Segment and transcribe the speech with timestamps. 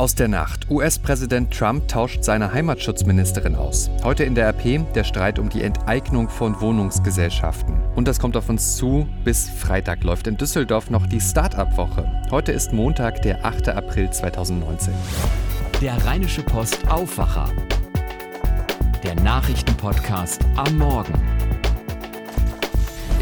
[0.00, 0.70] Aus der Nacht.
[0.70, 3.90] US-Präsident Trump tauscht seine Heimatschutzministerin aus.
[4.02, 7.74] Heute in der RP der Streit um die Enteignung von Wohnungsgesellschaften.
[7.96, 9.06] Und das kommt auf uns zu.
[9.24, 12.10] Bis Freitag läuft in Düsseldorf noch die Start-up-Woche.
[12.30, 13.68] Heute ist Montag, der 8.
[13.68, 14.94] April 2019.
[15.82, 17.50] Der Rheinische Post Aufwacher.
[19.04, 21.12] Der Nachrichtenpodcast am Morgen.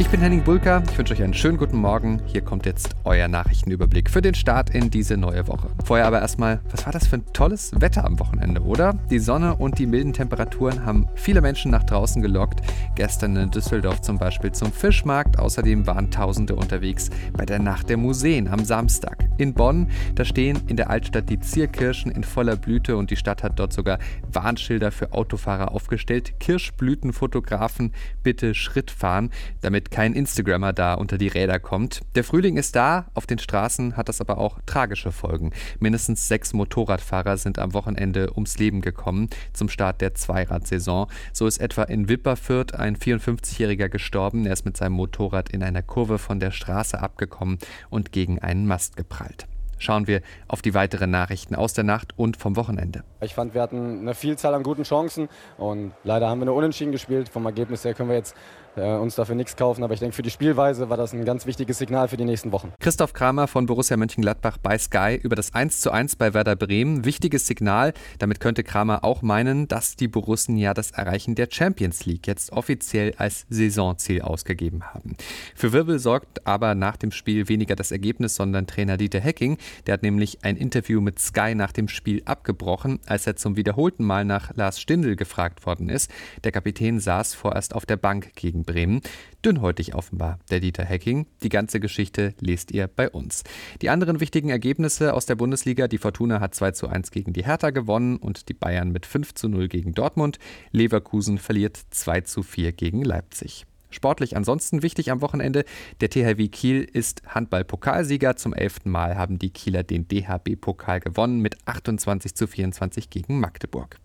[0.01, 0.81] Ich bin Henning Bulka.
[0.89, 2.23] Ich wünsche euch einen schönen guten Morgen.
[2.27, 5.71] Hier kommt jetzt euer Nachrichtenüberblick für den Start in diese neue Woche.
[5.85, 8.93] Vorher aber erstmal, was war das für ein tolles Wetter am Wochenende, oder?
[9.11, 12.61] Die Sonne und die milden Temperaturen haben viele Menschen nach draußen gelockt.
[12.95, 15.37] Gestern in Düsseldorf zum Beispiel zum Fischmarkt.
[15.37, 19.29] Außerdem waren Tausende unterwegs bei der Nacht der Museen am Samstag.
[19.37, 23.43] In Bonn, da stehen in der Altstadt die Zierkirschen in voller Blüte und die Stadt
[23.43, 23.99] hat dort sogar
[24.33, 26.39] Warnschilder für Autofahrer aufgestellt.
[26.39, 32.03] Kirschblütenfotografen bitte Schritt fahren, damit kein Instagrammer da unter die Räder kommt.
[32.15, 35.53] Der Frühling ist da, auf den Straßen hat das aber auch tragische Folgen.
[35.79, 41.09] Mindestens sechs Motorradfahrer sind am Wochenende ums Leben gekommen zum Start der Zweiradsaison.
[41.33, 44.47] So ist etwa in Wipperfürth ein 54-Jähriger gestorben.
[44.47, 47.59] Er ist mit seinem Motorrad in einer Kurve von der Straße abgekommen
[47.91, 49.47] und gegen einen Mast geprallt
[49.79, 53.05] schauen wir auf die weiteren Nachrichten aus der Nacht und vom Wochenende.
[53.21, 56.93] Ich fand, wir hatten eine Vielzahl an guten Chancen und leider haben wir nur unentschieden
[56.93, 57.29] gespielt.
[57.29, 58.35] Vom Ergebnis her können wir jetzt
[58.79, 59.83] äh, uns dafür nichts kaufen.
[59.83, 62.53] Aber ich denke, für die Spielweise war das ein ganz wichtiges Signal für die nächsten
[62.53, 62.73] Wochen.
[62.81, 67.05] Christoph Kramer von Borussia Mönchengladbach bei Sky über das 1:1 bei Werder Bremen.
[67.05, 67.93] Wichtiges Signal.
[68.19, 72.53] Damit könnte Kramer auch meinen, dass die Borussen ja das Erreichen der Champions League jetzt
[72.53, 75.17] offiziell als Saisonziel ausgegeben haben.
[75.55, 79.59] Für Wirbel sorgt aber nach dem Spiel weniger das Ergebnis, sondern Trainer Dieter Hecking.
[79.87, 84.05] Der hat nämlich ein Interview mit Sky nach dem Spiel abgebrochen, als er zum wiederholten
[84.05, 86.11] Mal nach Lars Stindl gefragt worden ist.
[86.45, 89.01] Der Kapitän saß vorerst auf der Bank gegen Bremen.
[89.45, 91.27] Dünnhäutig offenbar, der Dieter Hecking.
[91.43, 93.45] Die ganze Geschichte lest ihr bei uns.
[93.83, 95.89] Die anderen wichtigen Ergebnisse aus der Bundesliga.
[95.89, 99.35] Die Fortuna hat 2 zu 1 gegen die Hertha gewonnen und die Bayern mit 5
[99.35, 100.39] zu 0 gegen Dortmund.
[100.73, 103.67] Leverkusen verliert 2 zu 4 gegen Leipzig.
[103.91, 105.65] Sportlich ansonsten wichtig am Wochenende.
[106.01, 108.37] Der THW Kiel ist Handball-Pokalsieger.
[108.37, 113.99] Zum elften Mal haben die Kieler den DHB-Pokal gewonnen mit 28 zu 24 gegen Magdeburg.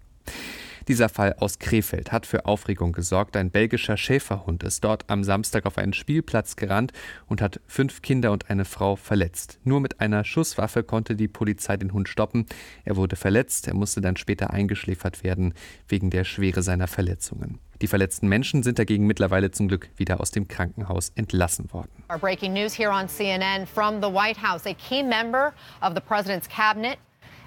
[0.90, 3.38] Dieser Fall aus Krefeld hat für Aufregung gesorgt.
[3.38, 6.92] Ein belgischer Schäferhund ist dort am Samstag auf einen Spielplatz gerannt
[7.28, 9.60] und hat fünf Kinder und eine Frau verletzt.
[9.64, 12.48] Nur mit einer Schusswaffe konnte die Polizei den Hund stoppen.
[12.84, 15.54] Er wurde verletzt, er musste dann später eingeschläfert werden
[15.88, 17.60] wegen der Schwere seiner Verletzungen.
[17.82, 21.92] Die verletzten Menschen sind dagegen mittlerweile zum Glück wieder aus dem Krankenhaus entlassen worden.
[22.12, 24.66] Our breaking news here on CNN from the White House.
[24.66, 26.98] A key member of the president's cabinet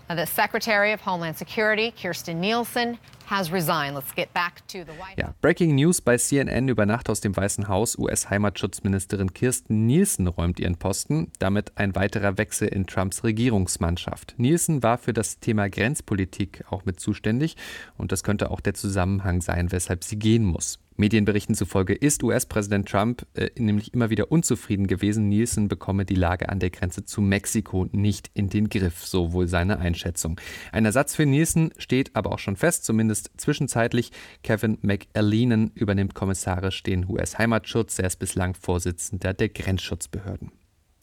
[0.08, 2.96] The Secretary of Homeland Security, Kirsten Nielsen,
[5.16, 7.98] Ja, Breaking News bei CNN über Nacht aus dem Weißen Haus.
[7.98, 11.32] US-Heimatschutzministerin Kirsten Nielsen räumt ihren Posten.
[11.40, 14.34] Damit ein weiterer Wechsel in Trumps Regierungsmannschaft.
[14.36, 17.56] Nielsen war für das Thema Grenzpolitik auch mit zuständig
[17.96, 20.78] und das könnte auch der Zusammenhang sein, weshalb sie gehen muss.
[20.98, 25.28] Medienberichten zufolge ist US-Präsident Trump äh, nämlich immer wieder unzufrieden gewesen.
[25.28, 29.46] Nielsen bekomme die Lage an der Grenze zu Mexiko nicht in den Griff, so wohl
[29.46, 30.40] seine Einschätzung.
[30.72, 34.12] Ein Ersatz für Nielsen steht aber auch schon fest, zumindest zwischenzeitlich.
[34.42, 37.98] Kevin McAleenan übernimmt kommissarisch den US-Heimatschutz.
[37.98, 40.52] Er ist bislang Vorsitzender der Grenzschutzbehörden.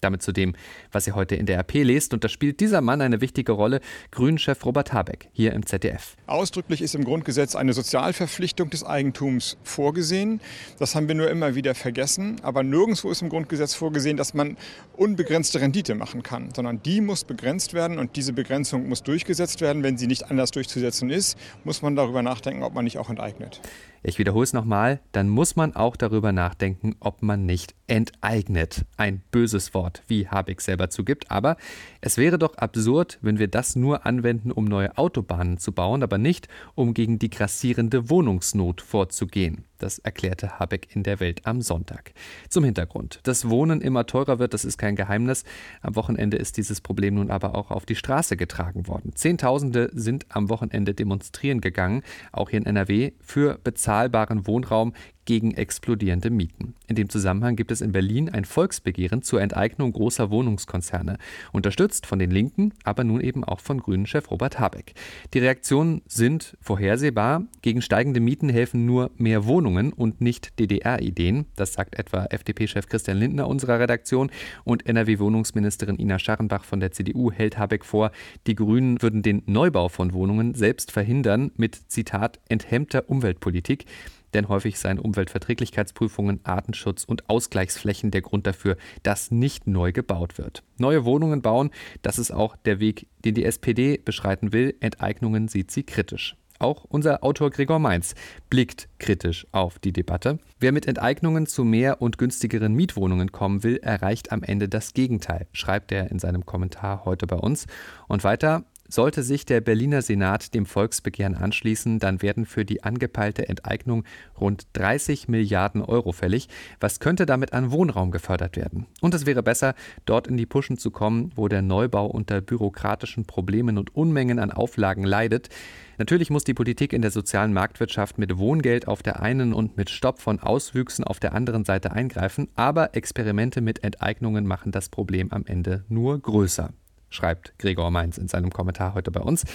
[0.04, 0.56] Damit zu dem,
[0.92, 2.14] was ihr heute in der RP lest.
[2.14, 3.80] Und da spielt dieser Mann eine wichtige Rolle,
[4.12, 6.16] Grünchef Robert Habeck, hier im ZDF.
[6.28, 10.42] Ausdrücklich ist im Grundgesetz eine Sozialverpflichtung des Eigentums vorgesehen.
[10.80, 12.38] Das haben wir nur immer wieder vergessen.
[12.44, 14.58] Aber nirgendwo ist im Grundgesetz vorgesehen, dass man
[14.98, 19.84] unbegrenzte Rendite machen kann, sondern die muss begrenzt werden und diese Begrenzung muss durchgesetzt werden.
[19.84, 23.62] Wenn sie nicht anders durchzusetzen ist, muss man darüber nachdenken, ob man nicht auch enteignet.
[24.06, 28.86] Ich wiederhole es nochmal, dann muss man auch darüber nachdenken, ob man nicht enteignet.
[28.98, 31.32] Ein böses Wort, wie Habeck selber zugibt.
[31.32, 31.56] Aber
[32.02, 36.18] es wäre doch absurd, wenn wir das nur anwenden, um neue Autobahnen zu bauen, aber
[36.18, 39.64] nicht, um gegen die grassierende Wohnungsnot vorzugehen.
[39.84, 42.14] Das erklärte Habeck in der Welt am Sonntag.
[42.48, 43.20] Zum Hintergrund.
[43.24, 45.44] Dass Wohnen immer teurer wird, das ist kein Geheimnis.
[45.82, 49.14] Am Wochenende ist dieses Problem nun aber auch auf die Straße getragen worden.
[49.14, 54.94] Zehntausende sind am Wochenende demonstrieren gegangen, auch hier in NRW, für bezahlbaren Wohnraum
[55.26, 56.76] gegen explodierende Mieten.
[56.88, 61.18] In dem Zusammenhang gibt es in Berlin ein Volksbegehren zur Enteignung großer Wohnungskonzerne,
[61.52, 64.94] unterstützt von den Linken, aber nun eben auch von Grünen-Chef Robert Habeck.
[65.34, 67.44] Die Reaktionen sind vorhersehbar.
[67.62, 71.46] Gegen steigende Mieten helfen nur mehr Wohnungen und nicht DDR-Ideen.
[71.56, 74.32] Das sagt etwa FDP-Chef Christian Lindner unserer Redaktion
[74.64, 78.12] und NRW-Wohnungsministerin Ina Scharrenbach von der CDU hält Habeck vor,
[78.48, 83.86] die Grünen würden den Neubau von Wohnungen selbst verhindern mit, Zitat, enthemmter Umweltpolitik.
[84.34, 90.64] Denn häufig seien Umweltverträglichkeitsprüfungen, Artenschutz und Ausgleichsflächen der Grund dafür, dass nicht neu gebaut wird.
[90.78, 91.72] Neue Wohnungen bauen,
[92.02, 94.76] das ist auch der Weg, den die SPD beschreiten will.
[94.80, 96.36] Enteignungen sieht sie kritisch.
[96.60, 98.16] Auch unser Autor Gregor Mainz
[98.50, 100.40] blickt kritisch auf die Debatte.
[100.60, 105.48] Wer mit Enteignungen zu mehr und günstigeren Mietwohnungen kommen will, erreicht am Ende das Gegenteil,
[105.52, 107.66] schreibt er in seinem Kommentar heute bei uns.
[108.08, 113.48] Und weiter, sollte sich der Berliner Senat dem Volksbegehren anschließen, dann werden für die angepeilte
[113.48, 114.04] Enteignung
[114.40, 116.48] rund 30 Milliarden Euro fällig.
[116.80, 118.86] Was könnte damit an Wohnraum gefördert werden?
[119.02, 119.74] Und es wäre besser,
[120.06, 124.52] dort in die Puschen zu kommen, wo der Neubau unter bürokratischen Problemen und Unmengen an
[124.52, 125.50] Auflagen leidet.
[125.98, 129.90] Natürlich muss die Politik in der sozialen Marktwirtschaft mit Wohngeld auf der einen und mit
[129.90, 135.32] Stopp von Auswüchsen auf der anderen Seite eingreifen, aber Experimente mit Enteignungen machen das Problem
[135.32, 136.74] am Ende nur größer
[137.14, 139.46] schreibt Gregor Mainz in seinem Kommentar heute bei uns.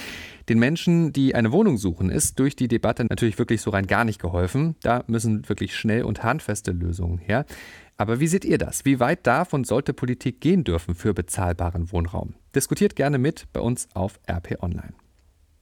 [0.47, 4.05] Den Menschen, die eine Wohnung suchen, ist durch die Debatte natürlich wirklich so rein gar
[4.05, 4.75] nicht geholfen.
[4.81, 7.45] Da müssen wirklich schnell und handfeste Lösungen her.
[7.97, 8.85] Aber wie seht ihr das?
[8.85, 12.35] Wie weit darf und sollte Politik gehen dürfen für bezahlbaren Wohnraum?
[12.55, 14.93] Diskutiert gerne mit bei uns auf RP Online.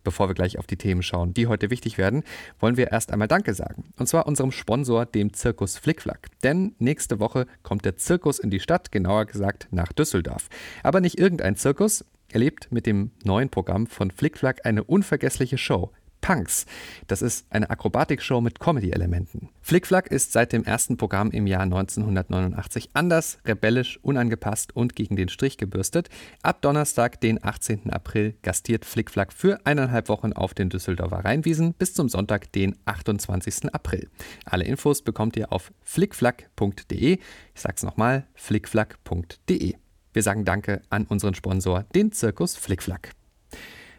[0.07, 2.23] Bevor wir gleich auf die Themen schauen, die heute wichtig werden,
[2.61, 3.83] wollen wir erst einmal Danke sagen.
[3.97, 6.29] Und zwar unserem Sponsor, dem Zirkus Flickflack.
[6.43, 10.47] Denn nächste Woche kommt der Zirkus in die Stadt, genauer gesagt nach Düsseldorf.
[10.81, 12.05] Aber nicht irgendein Zirkus.
[12.31, 15.91] erlebt mit dem neuen Programm von Flickflack eine unvergessliche Show.
[16.21, 16.65] Punks.
[17.07, 19.49] Das ist eine Akrobatikshow mit Comedy-Elementen.
[19.61, 25.29] Flickflack ist seit dem ersten Programm im Jahr 1989 anders, rebellisch, unangepasst und gegen den
[25.29, 26.09] Strich gebürstet.
[26.41, 27.91] Ab Donnerstag, den 18.
[27.91, 33.73] April, gastiert Flickflack für eineinhalb Wochen auf den Düsseldorfer Rheinwiesen bis zum Sonntag, den 28.
[33.73, 34.09] April.
[34.45, 37.13] Alle Infos bekommt ihr auf flickflack.de.
[37.13, 39.75] Ich sag's nochmal, flickflack.de.
[40.13, 43.16] Wir sagen Danke an unseren Sponsor, den Zirkus Flickflack.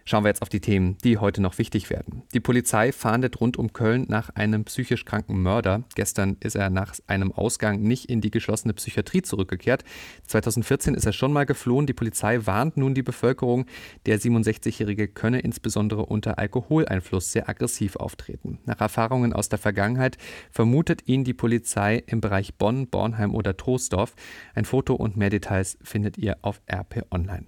[0.09, 2.23] Schauen wir jetzt auf die Themen, die heute noch wichtig werden.
[2.33, 5.83] Die Polizei fahndet rund um Köln nach einem psychisch kranken Mörder.
[5.97, 9.85] Gestern ist er nach einem Ausgang nicht in die geschlossene Psychiatrie zurückgekehrt.
[10.27, 11.85] 2014 ist er schon mal geflohen.
[11.85, 13.67] Die Polizei warnt nun die Bevölkerung,
[14.07, 18.61] der 67-Jährige könne insbesondere unter Alkoholeinfluss sehr aggressiv auftreten.
[18.65, 20.17] Nach Erfahrungen aus der Vergangenheit
[20.51, 24.15] vermutet ihn die Polizei im Bereich Bonn, Bornheim oder Troisdorf.
[24.55, 27.45] Ein Foto und mehr Details findet ihr auf RP Online.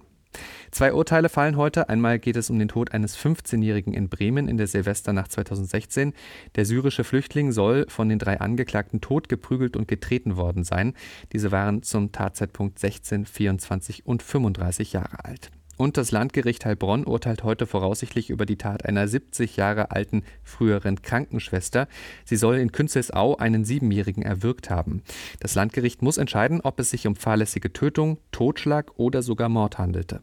[0.71, 1.89] Zwei Urteile fallen heute.
[1.89, 6.13] Einmal geht es um den Tod eines 15-Jährigen in Bremen in der Silvesternacht 2016.
[6.55, 10.93] Der syrische Flüchtling soll von den drei Angeklagten tot geprügelt und getreten worden sein.
[11.33, 15.51] Diese waren zum Tatzeitpunkt 16, 24 und 35 Jahre alt.
[15.81, 21.01] Und das Landgericht Heilbronn urteilt heute voraussichtlich über die Tat einer 70 Jahre alten früheren
[21.01, 21.87] Krankenschwester.
[22.23, 25.01] Sie soll in Künzelsau einen Siebenjährigen erwürgt haben.
[25.39, 30.21] Das Landgericht muss entscheiden, ob es sich um fahrlässige Tötung, Totschlag oder sogar Mord handelte.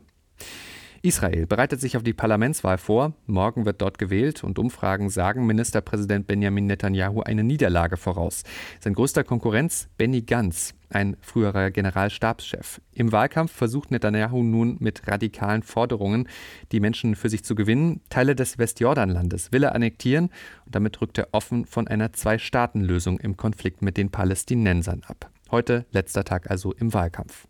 [1.02, 3.12] Israel bereitet sich auf die Parlamentswahl vor.
[3.26, 8.42] Morgen wird dort gewählt und Umfragen sagen Ministerpräsident Benjamin Netanyahu eine Niederlage voraus.
[8.80, 12.80] Sein größter Konkurrenz Benny Gantz, ein früherer Generalstabschef.
[12.92, 16.28] Im Wahlkampf versucht Netanyahu nun mit radikalen Forderungen,
[16.72, 18.00] die Menschen für sich zu gewinnen.
[18.10, 20.30] Teile des Westjordanlandes will er annektieren
[20.66, 25.30] und damit rückt er offen von einer Zwei-Staaten-Lösung im Konflikt mit den Palästinensern ab.
[25.50, 27.46] Heute letzter Tag also im Wahlkampf.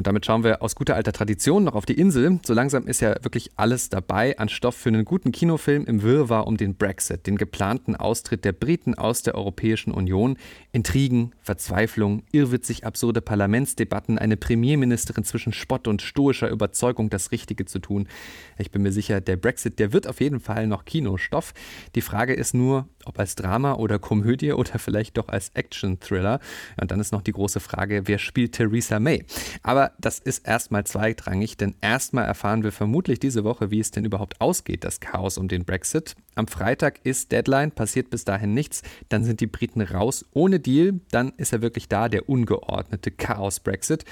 [0.00, 2.40] Und damit schauen wir aus guter alter Tradition noch auf die Insel.
[2.42, 6.46] So langsam ist ja wirklich alles dabei an Stoff für einen guten Kinofilm im Wirrwarr
[6.46, 10.38] um den Brexit, den geplanten Austritt der Briten aus der Europäischen Union.
[10.72, 17.78] Intrigen, Verzweiflung, irrwitzig absurde Parlamentsdebatten, eine Premierministerin zwischen Spott und stoischer Überzeugung, das Richtige zu
[17.78, 18.08] tun.
[18.56, 21.52] Ich bin mir sicher, der Brexit, der wird auf jeden Fall noch Kinostoff.
[21.94, 26.40] Die Frage ist nur, ob als Drama oder Komödie oder vielleicht doch als Action-Thriller.
[26.80, 29.26] Und dann ist noch die große Frage, wer spielt Theresa May?
[29.62, 34.04] Aber das ist erstmal zweitrangig, denn erstmal erfahren wir vermutlich diese Woche, wie es denn
[34.04, 36.16] überhaupt ausgeht, das Chaos um den Brexit.
[36.34, 41.00] Am Freitag ist Deadline, passiert bis dahin nichts, dann sind die Briten raus ohne Deal,
[41.10, 44.04] dann ist er wirklich da, der ungeordnete Chaos-Brexit.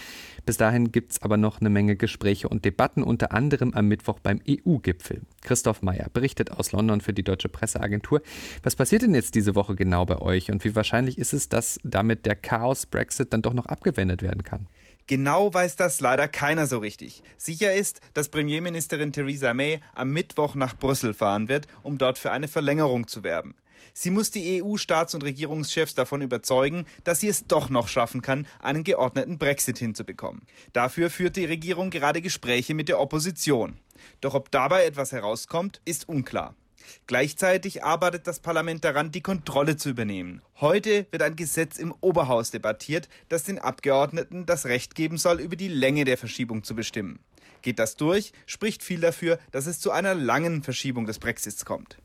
[0.44, 4.18] Bis dahin gibt es aber noch eine Menge Gespräche und Debatten, unter anderem am Mittwoch
[4.18, 5.23] beim EU-Gipfel.
[5.42, 8.23] Christoph Meyer berichtet aus London für die Deutsche Presseagentur.
[8.62, 11.78] Was passiert denn jetzt diese Woche genau bei euch und wie wahrscheinlich ist es, dass
[11.85, 14.66] damit der Chaos-Brexit dann doch noch abgewendet werden kann?
[15.09, 17.23] Genau weiß das leider keiner so richtig.
[17.38, 22.31] Sicher ist, dass Premierministerin Theresa May am Mittwoch nach Brüssel fahren wird, um dort für
[22.31, 23.55] eine Verlängerung zu werben.
[23.95, 28.47] Sie muss die EU-Staats- und Regierungschefs davon überzeugen, dass sie es doch noch schaffen kann,
[28.61, 30.43] einen geordneten Brexit hinzubekommen.
[30.75, 33.79] Dafür führt die Regierung gerade Gespräche mit der Opposition.
[34.21, 36.55] Doch ob dabei etwas herauskommt, ist unklar.
[37.07, 40.42] Gleichzeitig arbeitet das Parlament daran, die Kontrolle zu übernehmen.
[40.61, 45.57] Heute wird ein Gesetz im Oberhaus debattiert, das den Abgeordneten das Recht geben soll, über
[45.57, 47.21] die Länge der Verschiebung zu bestimmen.
[47.62, 51.99] Geht das durch, spricht viel dafür, dass es zu einer langen Verschiebung des Brexits kommt.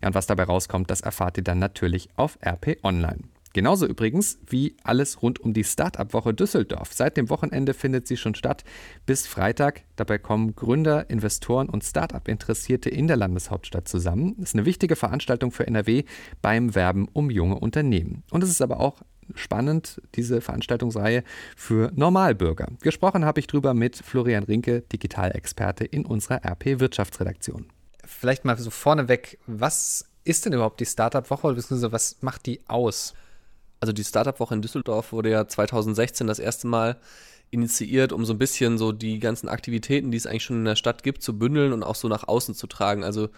[0.00, 3.31] Ja, und was dabei rauskommt, das erfahrt ihr dann natürlich auf RP Online.
[3.52, 6.92] Genauso übrigens wie alles rund um die Startup-Woche Düsseldorf.
[6.92, 8.64] Seit dem Wochenende findet sie schon statt
[9.06, 9.82] bis Freitag.
[9.96, 14.34] Dabei kommen Gründer, Investoren und Startup-Interessierte in der Landeshauptstadt zusammen.
[14.38, 16.04] Das ist eine wichtige Veranstaltung für NRW
[16.40, 18.22] beim Werben um junge Unternehmen.
[18.30, 19.02] Und es ist aber auch
[19.34, 21.22] spannend, diese Veranstaltungsreihe
[21.56, 22.68] für Normalbürger.
[22.80, 27.66] Gesprochen habe ich drüber mit Florian Rinke, Digitalexperte in unserer RP Wirtschaftsredaktion.
[28.04, 33.14] Vielleicht mal so vorneweg, was ist denn überhaupt die Startup-Woche, beziehungsweise was macht die aus?
[33.82, 36.98] Also die Startup-Woche in Düsseldorf wurde ja 2016 das erste Mal
[37.50, 40.76] initiiert, um so ein bisschen so die ganzen Aktivitäten, die es eigentlich schon in der
[40.76, 43.02] Stadt gibt, zu bündeln und auch so nach außen zu tragen.
[43.02, 43.28] Also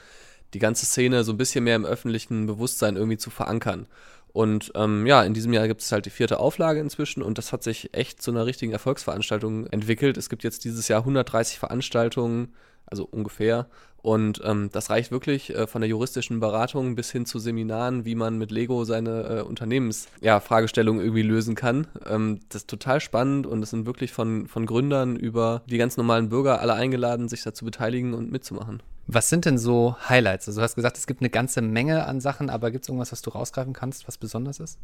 [0.52, 3.86] die ganze Szene so ein bisschen mehr im öffentlichen Bewusstsein irgendwie zu verankern.
[4.34, 7.54] Und ähm, ja, in diesem Jahr gibt es halt die vierte Auflage inzwischen und das
[7.54, 10.18] hat sich echt zu einer richtigen Erfolgsveranstaltung entwickelt.
[10.18, 12.52] Es gibt jetzt dieses Jahr 130 Veranstaltungen,
[12.86, 13.66] also ungefähr,
[14.04, 18.14] und ähm, das reicht wirklich äh, von der juristischen Beratung bis hin zu Seminaren, wie
[18.14, 21.86] man mit Lego seine äh, Unternehmensfragestellungen ja, irgendwie lösen kann.
[22.06, 25.96] Ähm, das ist total spannend und es sind wirklich von, von Gründern über die ganz
[25.96, 28.82] normalen Bürger alle eingeladen, sich da zu beteiligen und mitzumachen.
[29.06, 30.48] Was sind denn so Highlights?
[30.48, 33.10] Also du hast gesagt, es gibt eine ganze Menge an Sachen, aber gibt es irgendwas,
[33.10, 34.78] was du rausgreifen kannst, was besonders ist?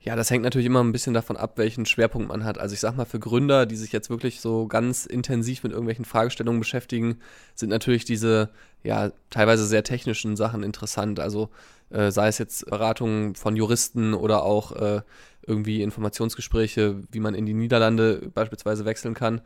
[0.00, 2.58] Ja, das hängt natürlich immer ein bisschen davon ab, welchen Schwerpunkt man hat.
[2.58, 6.04] Also ich sag mal, für Gründer, die sich jetzt wirklich so ganz intensiv mit irgendwelchen
[6.04, 7.18] Fragestellungen beschäftigen,
[7.56, 8.50] sind natürlich diese
[8.84, 11.18] ja teilweise sehr technischen Sachen interessant.
[11.18, 11.50] Also
[11.90, 15.02] äh, sei es jetzt Beratungen von Juristen oder auch äh,
[15.46, 19.40] irgendwie Informationsgespräche, wie man in die Niederlande beispielsweise wechseln kann.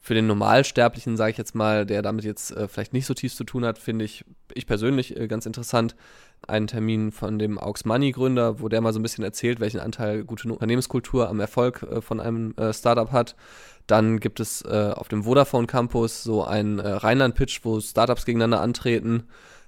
[0.00, 3.34] Für den Normalsterblichen, sage ich jetzt mal, der damit jetzt äh, vielleicht nicht so tief
[3.34, 5.94] zu tun hat, finde ich ich persönlich äh, ganz interessant,
[6.46, 9.80] einen Termin von dem Aux Money Gründer, wo der mal so ein bisschen erzählt, welchen
[9.80, 13.36] Anteil gute Unternehmenskultur am Erfolg äh, von einem äh, Startup hat.
[13.86, 18.60] Dann gibt es äh, auf dem Vodafone Campus so einen äh, Rheinland-Pitch, wo Startups gegeneinander
[18.60, 19.24] antreten.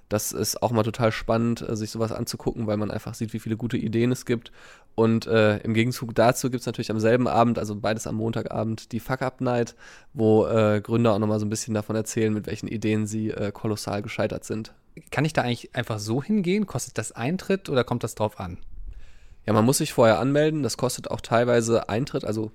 [0.09, 3.39] Das ist auch mal total spannend, äh, sich sowas anzugucken, weil man einfach sieht, wie
[3.39, 4.51] viele gute Ideen es gibt.
[4.95, 8.91] Und äh, im Gegenzug dazu gibt es natürlich am selben Abend, also beides am Montagabend,
[8.91, 9.75] die Fuck-Up-Night,
[10.13, 13.51] wo äh, Gründer auch nochmal so ein bisschen davon erzählen, mit welchen Ideen sie äh,
[13.51, 14.73] kolossal gescheitert sind.
[15.09, 16.67] Kann ich da eigentlich einfach so hingehen?
[16.67, 18.59] Kostet das Eintritt oder kommt das drauf an?
[19.45, 20.63] Ja, man muss sich vorher anmelden.
[20.63, 22.23] Das kostet auch teilweise Eintritt.
[22.23, 22.51] Also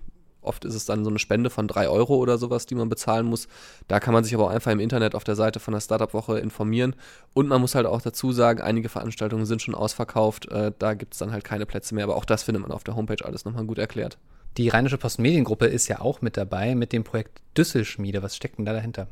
[0.48, 3.26] Oft ist es dann so eine Spende von drei Euro oder sowas, die man bezahlen
[3.26, 3.48] muss.
[3.86, 6.38] Da kann man sich aber auch einfach im Internet auf der Seite von der Startup-Woche
[6.38, 6.96] informieren.
[7.34, 10.48] Und man muss halt auch dazu sagen, einige Veranstaltungen sind schon ausverkauft.
[10.50, 12.04] Äh, da gibt es dann halt keine Plätze mehr.
[12.04, 14.18] Aber auch das findet man auf der Homepage alles nochmal gut erklärt.
[14.56, 18.22] Die Rheinische Post Mediengruppe ist ja auch mit dabei mit dem Projekt Düsselschmiede.
[18.22, 19.06] Was steckt denn da dahinter?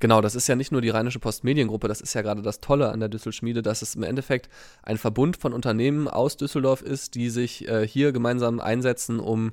[0.00, 2.60] Genau, das ist ja nicht nur die Rheinische Post Mediengruppe, das ist ja gerade das
[2.60, 4.50] Tolle an der Düsselschmiede, dass es im Endeffekt
[4.82, 9.52] ein Verbund von Unternehmen aus Düsseldorf ist, die sich äh, hier gemeinsam einsetzen, um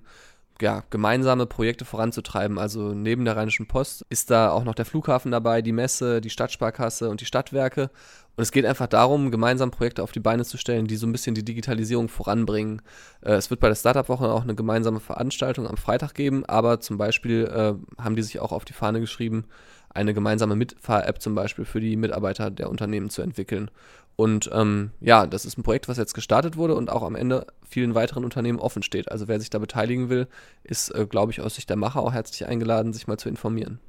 [0.62, 2.58] ja, gemeinsame Projekte voranzutreiben.
[2.60, 6.30] Also neben der Rheinischen Post ist da auch noch der Flughafen dabei, die Messe, die
[6.30, 7.90] Stadtsparkasse und die Stadtwerke.
[8.36, 11.12] Und es geht einfach darum, gemeinsam Projekte auf die Beine zu stellen, die so ein
[11.12, 12.82] bisschen die Digitalisierung voranbringen.
[13.22, 16.98] Äh, es wird bei der Startup-Woche auch eine gemeinsame Veranstaltung am Freitag geben, aber zum
[16.98, 19.46] Beispiel äh, haben die sich auch auf die Fahne geschrieben,
[19.94, 23.70] eine gemeinsame Mitfahr-App zum Beispiel für die Mitarbeiter der Unternehmen zu entwickeln.
[24.16, 27.48] Und ähm, ja, das ist ein Projekt, was jetzt gestartet wurde und auch am Ende
[27.68, 29.12] vielen weiteren Unternehmen offen steht.
[29.12, 30.28] Also wer sich da beteiligen will,
[30.64, 33.80] ist, äh, glaube ich, aus Sicht der Macher auch herzlich eingeladen, sich mal zu informieren.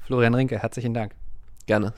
[0.00, 1.14] Florian Rinke, herzlichen Dank.
[1.66, 1.94] Gerne.